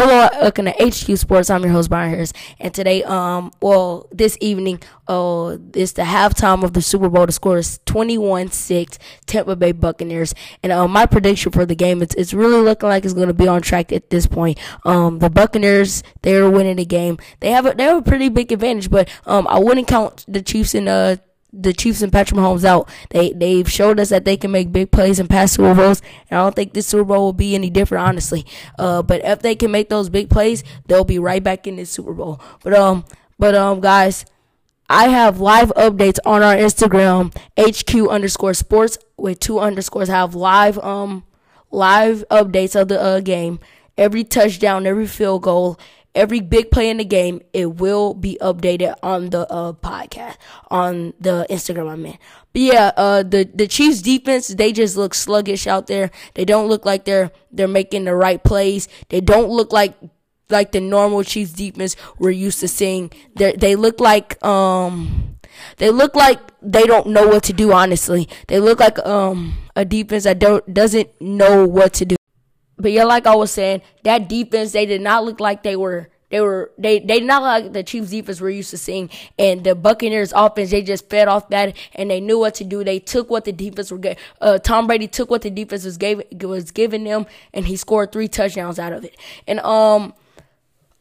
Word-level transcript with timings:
Hello, 0.00 0.28
welcome 0.40 0.66
to 0.66 0.70
HQ 0.78 1.18
Sports. 1.18 1.50
I'm 1.50 1.64
your 1.64 1.72
host 1.72 1.90
Brian 1.90 2.10
Harris, 2.10 2.32
and 2.60 2.72
today, 2.72 3.02
um, 3.02 3.50
well, 3.60 4.06
this 4.12 4.38
evening, 4.40 4.80
uh, 5.08 5.56
it's 5.74 5.90
the 5.90 6.02
halftime 6.02 6.62
of 6.62 6.72
the 6.72 6.80
Super 6.80 7.08
Bowl. 7.08 7.26
The 7.26 7.32
score 7.32 7.58
is 7.58 7.80
21-6, 7.86 8.96
Tampa 9.26 9.56
Bay 9.56 9.72
Buccaneers, 9.72 10.36
and 10.62 10.70
uh, 10.70 10.86
my 10.86 11.04
prediction 11.06 11.50
for 11.50 11.66
the 11.66 11.74
game, 11.74 12.00
it's 12.00 12.14
it's 12.14 12.32
really 12.32 12.62
looking 12.62 12.88
like 12.88 13.04
it's 13.04 13.12
going 13.12 13.26
to 13.26 13.34
be 13.34 13.48
on 13.48 13.60
track 13.60 13.90
at 13.90 14.08
this 14.08 14.28
point. 14.28 14.60
Um, 14.84 15.18
the 15.18 15.30
Buccaneers, 15.30 16.04
they're 16.22 16.48
winning 16.48 16.76
the 16.76 16.84
game. 16.84 17.18
They 17.40 17.50
have 17.50 17.66
a 17.66 17.74
they 17.74 17.82
have 17.82 17.96
a 17.96 18.02
pretty 18.02 18.28
big 18.28 18.52
advantage, 18.52 18.90
but 18.90 19.08
um, 19.26 19.48
I 19.48 19.58
wouldn't 19.58 19.88
count 19.88 20.24
the 20.28 20.42
Chiefs 20.42 20.76
in 20.76 20.86
uh 20.86 21.16
the 21.52 21.72
Chiefs 21.72 22.02
and 22.02 22.12
Patrick 22.12 22.38
Mahomes 22.38 22.64
out. 22.64 22.88
They 23.10 23.32
they've 23.32 23.70
showed 23.70 23.98
us 24.00 24.10
that 24.10 24.24
they 24.24 24.36
can 24.36 24.50
make 24.50 24.72
big 24.72 24.90
plays 24.90 25.18
and 25.18 25.28
pass 25.28 25.52
Super 25.52 25.74
Bowls. 25.74 26.02
And 26.30 26.38
I 26.38 26.42
don't 26.42 26.54
think 26.54 26.72
this 26.72 26.86
Super 26.86 27.04
Bowl 27.04 27.26
will 27.26 27.32
be 27.32 27.54
any 27.54 27.70
different, 27.70 28.06
honestly. 28.06 28.46
Uh, 28.78 29.02
but 29.02 29.24
if 29.24 29.40
they 29.40 29.54
can 29.54 29.70
make 29.70 29.88
those 29.88 30.08
big 30.08 30.30
plays, 30.30 30.62
they'll 30.86 31.04
be 31.04 31.18
right 31.18 31.42
back 31.42 31.66
in 31.66 31.76
this 31.76 31.90
Super 31.90 32.12
Bowl. 32.12 32.40
But 32.62 32.74
um, 32.74 33.04
but 33.38 33.54
um, 33.54 33.80
guys. 33.80 34.24
I 34.90 35.08
have 35.08 35.38
live 35.38 35.68
updates 35.76 36.18
on 36.24 36.42
our 36.42 36.56
Instagram, 36.56 37.36
HQ 37.58 38.08
underscore 38.08 38.54
sports 38.54 38.96
with 39.18 39.38
two 39.38 39.58
underscores. 39.58 40.08
I 40.08 40.14
have 40.14 40.34
live 40.34 40.78
um 40.78 41.24
live 41.70 42.24
updates 42.30 42.80
of 42.80 42.88
the 42.88 42.98
uh, 43.00 43.20
game, 43.20 43.60
every 43.96 44.24
touchdown, 44.24 44.86
every 44.86 45.06
field 45.06 45.42
goal, 45.42 45.78
every 46.18 46.40
big 46.40 46.70
play 46.70 46.90
in 46.90 46.98
the 46.98 47.04
game, 47.04 47.40
it 47.52 47.76
will 47.76 48.12
be 48.12 48.36
updated 48.42 48.94
on 49.02 49.30
the 49.30 49.50
uh, 49.50 49.72
podcast, 49.72 50.36
on 50.68 51.14
the 51.20 51.46
Instagram 51.48 51.88
I'm 51.88 52.04
in. 52.06 52.18
But 52.52 52.62
yeah, 52.62 52.90
uh, 52.96 53.22
the, 53.22 53.48
the 53.54 53.68
Chiefs 53.68 54.02
defense, 54.02 54.48
they 54.48 54.72
just 54.72 54.96
look 54.96 55.14
sluggish 55.14 55.66
out 55.66 55.86
there. 55.86 56.10
They 56.34 56.44
don't 56.44 56.68
look 56.68 56.84
like 56.84 57.04
they're, 57.04 57.30
they're 57.52 57.68
making 57.68 58.04
the 58.04 58.14
right 58.14 58.42
plays. 58.42 58.88
They 59.08 59.20
don't 59.20 59.48
look 59.48 59.72
like, 59.72 59.94
like 60.50 60.72
the 60.72 60.80
normal 60.80 61.22
Chiefs 61.22 61.52
defense 61.52 61.94
we're 62.18 62.30
used 62.30 62.60
to 62.60 62.68
seeing. 62.68 63.12
They 63.36 63.52
they 63.52 63.76
look 63.76 64.00
like, 64.00 64.42
um, 64.44 65.36
they 65.76 65.90
look 65.90 66.16
like 66.16 66.40
they 66.60 66.84
don't 66.84 67.08
know 67.08 67.28
what 67.28 67.44
to 67.44 67.52
do, 67.52 67.72
honestly. 67.72 68.28
They 68.48 68.58
look 68.58 68.80
like, 68.80 68.98
um, 69.06 69.56
a 69.76 69.84
defense 69.84 70.24
that 70.24 70.40
don't, 70.40 70.66
doesn't 70.74 71.20
know 71.20 71.64
what 71.64 71.92
to 71.94 72.04
do. 72.04 72.17
But 72.78 72.92
yeah, 72.92 73.04
like 73.04 73.26
I 73.26 73.34
was 73.34 73.50
saying, 73.50 73.82
that 74.04 74.28
defense 74.28 74.72
they 74.72 74.86
did 74.86 75.00
not 75.00 75.24
look 75.24 75.40
like 75.40 75.62
they 75.62 75.76
were 75.76 76.08
they 76.30 76.40
were 76.40 76.70
they 76.76 76.98
they 76.98 77.20
not 77.20 77.42
like 77.42 77.72
the 77.72 77.82
Chiefs 77.82 78.10
defense 78.10 78.40
we're 78.40 78.50
used 78.50 78.70
to 78.70 78.78
seeing, 78.78 79.10
and 79.38 79.64
the 79.64 79.74
Buccaneers 79.74 80.32
offense 80.34 80.70
they 80.70 80.82
just 80.82 81.08
fed 81.08 81.26
off 81.26 81.48
that 81.48 81.74
and 81.94 82.10
they 82.10 82.20
knew 82.20 82.38
what 82.38 82.54
to 82.56 82.64
do. 82.64 82.84
They 82.84 82.98
took 82.98 83.30
what 83.30 83.44
the 83.44 83.52
defense 83.52 83.90
were. 83.90 84.00
Uh, 84.40 84.58
Tom 84.58 84.86
Brady 84.86 85.08
took 85.08 85.30
what 85.30 85.42
the 85.42 85.50
defense 85.50 85.84
was 85.84 85.96
gave 85.96 86.22
was 86.42 86.70
giving 86.70 87.04
them, 87.04 87.26
and 87.54 87.66
he 87.66 87.76
scored 87.76 88.12
three 88.12 88.28
touchdowns 88.28 88.78
out 88.78 88.92
of 88.92 89.04
it. 89.04 89.16
And 89.46 89.60
um 89.60 90.14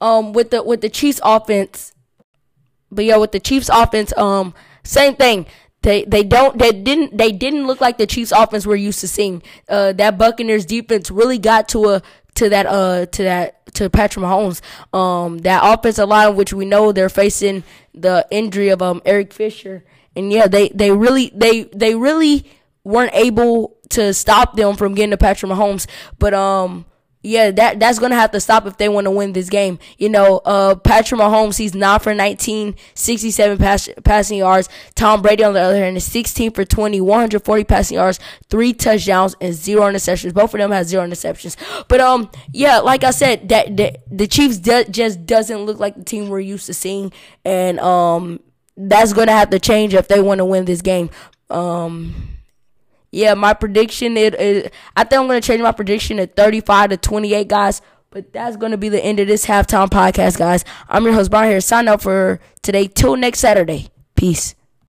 um 0.00 0.32
with 0.32 0.50
the 0.50 0.62
with 0.62 0.80
the 0.80 0.88
Chiefs 0.88 1.20
offense, 1.24 1.92
but 2.90 3.04
yeah, 3.04 3.16
with 3.16 3.32
the 3.32 3.40
Chiefs 3.40 3.68
offense, 3.72 4.16
um 4.16 4.54
same 4.84 5.16
thing. 5.16 5.46
They 5.86 6.02
they 6.02 6.24
don't 6.24 6.58
they 6.58 6.72
didn't 6.72 7.16
they 7.16 7.30
didn't 7.30 7.68
look 7.68 7.80
like 7.80 7.96
the 7.96 8.08
Chiefs 8.08 8.32
offense 8.32 8.66
we're 8.66 8.74
used 8.74 8.98
to 9.02 9.08
seeing. 9.08 9.40
Uh, 9.68 9.92
that 9.92 10.18
Buccaneers 10.18 10.66
defense 10.66 11.12
really 11.12 11.38
got 11.38 11.68
to 11.68 11.90
a 11.90 12.02
to 12.34 12.48
that 12.48 12.66
uh 12.66 13.06
to 13.06 13.22
that 13.22 13.64
to 13.74 13.88
Patrick 13.88 14.24
Mahomes. 14.24 14.60
Um, 14.92 15.38
that 15.38 15.60
offensive 15.62 16.08
line, 16.08 16.34
which 16.34 16.52
we 16.52 16.64
know 16.64 16.90
they're 16.90 17.08
facing 17.08 17.62
the 17.94 18.26
injury 18.32 18.70
of 18.70 18.82
um 18.82 19.00
Eric 19.04 19.32
Fisher, 19.32 19.84
and 20.16 20.32
yeah, 20.32 20.48
they 20.48 20.70
they 20.70 20.90
really 20.90 21.30
they 21.32 21.62
they 21.62 21.94
really 21.94 22.50
weren't 22.82 23.14
able 23.14 23.76
to 23.90 24.12
stop 24.12 24.56
them 24.56 24.74
from 24.74 24.96
getting 24.96 25.12
to 25.12 25.16
Patrick 25.16 25.52
Mahomes, 25.52 25.86
but 26.18 26.34
um 26.34 26.84
yeah, 27.26 27.50
that 27.50 27.80
that's 27.80 27.98
gonna 27.98 28.14
have 28.14 28.30
to 28.30 28.40
stop 28.40 28.66
if 28.66 28.76
they 28.76 28.88
want 28.88 29.06
to 29.06 29.10
win 29.10 29.32
this 29.32 29.48
game. 29.48 29.80
You 29.98 30.08
know, 30.08 30.38
uh, 30.44 30.76
Patrick 30.76 31.20
Mahomes, 31.20 31.58
he's 31.58 31.74
not 31.74 32.02
for 32.02 32.14
19, 32.14 32.76
67 32.94 33.58
pass, 33.58 33.88
passing 34.04 34.38
yards. 34.38 34.68
Tom 34.94 35.22
Brady, 35.22 35.42
on 35.42 35.54
the 35.54 35.60
other 35.60 35.76
hand, 35.76 35.96
is 35.96 36.04
16 36.04 36.52
for 36.52 36.64
20, 36.64 37.00
140 37.00 37.64
passing 37.64 37.96
yards, 37.96 38.20
three 38.48 38.72
touchdowns, 38.72 39.34
and 39.40 39.54
zero 39.54 39.82
interceptions. 39.82 40.34
Both 40.34 40.54
of 40.54 40.58
them 40.58 40.70
have 40.70 40.86
zero 40.86 41.04
interceptions. 41.04 41.56
But 41.88 42.00
um, 42.00 42.30
yeah, 42.52 42.78
like 42.78 43.02
I 43.02 43.10
said, 43.10 43.48
that, 43.48 43.76
that 43.76 44.04
the 44.10 44.28
Chiefs 44.28 44.58
just 44.58 45.26
doesn't 45.26 45.58
look 45.58 45.80
like 45.80 45.96
the 45.96 46.04
team 46.04 46.28
we're 46.28 46.40
used 46.40 46.66
to 46.66 46.74
seeing, 46.74 47.12
and 47.44 47.80
um, 47.80 48.38
that's 48.76 49.12
gonna 49.12 49.32
have 49.32 49.50
to 49.50 49.58
change 49.58 49.94
if 49.94 50.06
they 50.06 50.20
want 50.20 50.38
to 50.38 50.44
win 50.44 50.64
this 50.64 50.80
game. 50.80 51.10
Um 51.50 52.35
yeah, 53.16 53.34
my 53.34 53.54
prediction 53.54 54.16
it, 54.16 54.34
it 54.34 54.72
I 54.96 55.04
think 55.04 55.20
I'm 55.20 55.26
gonna 55.26 55.40
change 55.40 55.62
my 55.62 55.72
prediction 55.72 56.18
to 56.18 56.26
35 56.26 56.90
to 56.90 56.96
28 56.96 57.48
guys. 57.48 57.80
But 58.10 58.32
that's 58.32 58.56
gonna 58.56 58.76
be 58.76 58.88
the 58.88 59.02
end 59.02 59.20
of 59.20 59.26
this 59.26 59.46
halftime 59.46 59.88
podcast, 59.88 60.38
guys. 60.38 60.64
I'm 60.88 61.04
your 61.04 61.14
host 61.14 61.30
Brian 61.30 61.50
here. 61.50 61.60
Sign 61.60 61.88
up 61.88 62.02
for 62.02 62.40
today 62.62 62.88
till 62.88 63.16
next 63.16 63.38
Saturday. 63.40 63.88
Peace. 64.16 64.55